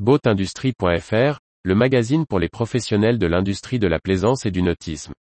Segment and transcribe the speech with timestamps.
[0.00, 5.12] Boatindustrie.fr, le magazine pour les professionnels de l'industrie de la plaisance et du nautisme.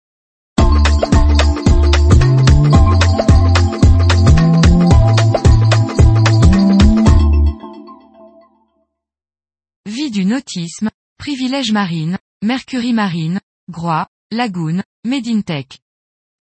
[9.86, 15.78] Vie du nautisme, privilèges marine, Mercury Marine, Groix, Lagoon, Medintech.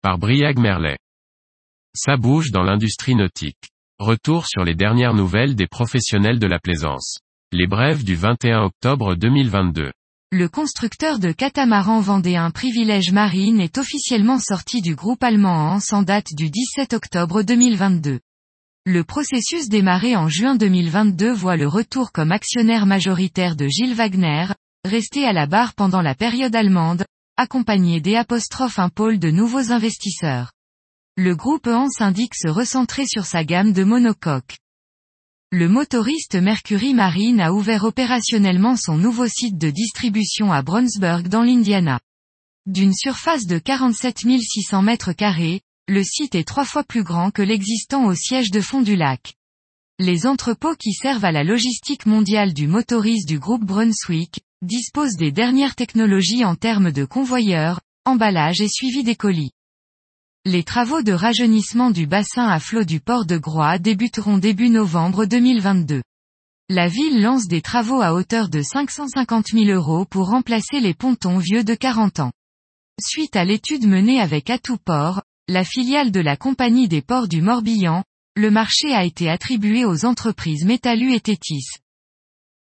[0.01, 0.97] Par Briag Merlet.
[1.95, 3.69] Ça bouge dans l'industrie nautique.
[3.99, 7.19] Retour sur les dernières nouvelles des professionnels de la plaisance.
[7.53, 9.93] Les brèves du 21 octobre 2022.
[10.33, 16.01] Le constructeur de catamaran vendéen Privilège Marine est officiellement sorti du groupe allemand Hans en
[16.01, 18.19] date du 17 octobre 2022.
[18.85, 24.47] Le processus démarré en juin 2022 voit le retour comme actionnaire majoritaire de Gilles Wagner,
[24.83, 27.05] resté à la barre pendant la période allemande,
[27.37, 30.51] accompagné des apostrophes un pôle de nouveaux investisseurs.
[31.15, 34.57] Le groupe Hans indique se recentrer sur sa gamme de monocoques.
[35.53, 41.41] Le motoriste Mercury Marine a ouvert opérationnellement son nouveau site de distribution à Brownsburg dans
[41.41, 42.01] l'Indiana.
[42.65, 47.41] D'une surface de 47 600 mètres carrés, le site est trois fois plus grand que
[47.41, 49.35] l'existant au siège de fond du lac.
[49.99, 55.31] Les entrepôts qui servent à la logistique mondiale du motoriste du groupe Brunswick, disposent des
[55.31, 59.51] dernières technologies en termes de convoyeurs, emballage et suivi des colis.
[60.49, 65.25] Les travaux de rajeunissement du bassin à flot du port de Groix débuteront début novembre
[65.25, 66.01] 2022.
[66.69, 71.37] La ville lance des travaux à hauteur de 550 000 euros pour remplacer les pontons
[71.37, 72.31] vieux de 40 ans.
[72.97, 74.49] Suite à l'étude menée avec
[74.85, 78.05] Port, la filiale de la Compagnie des ports du Morbihan,
[78.37, 81.67] le marché a été attribué aux entreprises Métallu et Tétis.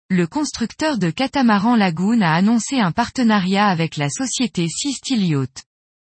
[0.09, 5.29] Le constructeur de catamaran Lagoon a annoncé un partenariat avec la société Sistil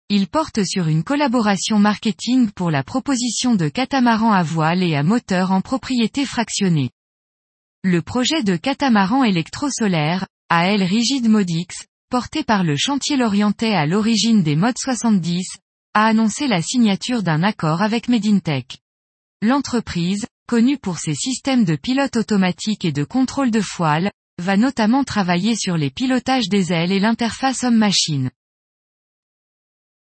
[0.09, 5.01] Il porte sur une collaboration marketing pour la proposition de catamaran à voile et à
[5.01, 6.91] moteur en propriété fractionnée.
[7.83, 14.43] Le projet de catamaran électro-solaire, AL Rigid Modix, porté par le chantier Lorientais à l'origine
[14.43, 15.57] des modes 70,
[15.95, 18.77] a annoncé la signature d'un accord avec Medintech.
[19.41, 25.03] L'entreprise, connue pour ses systèmes de pilote automatique et de contrôle de foile, va notamment
[25.03, 28.29] travailler sur les pilotages des ailes et l'interface homme-machine.